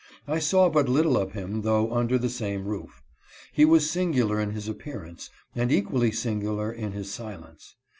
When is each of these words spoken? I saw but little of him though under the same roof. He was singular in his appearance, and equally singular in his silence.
I 0.27 0.39
saw 0.39 0.67
but 0.67 0.89
little 0.89 1.15
of 1.15 1.33
him 1.33 1.61
though 1.61 1.93
under 1.93 2.17
the 2.17 2.27
same 2.27 2.65
roof. 2.65 3.03
He 3.53 3.65
was 3.65 3.87
singular 3.87 4.39
in 4.39 4.49
his 4.49 4.67
appearance, 4.67 5.29
and 5.53 5.71
equally 5.71 6.11
singular 6.11 6.71
in 6.71 6.93
his 6.93 7.11
silence. 7.11 7.75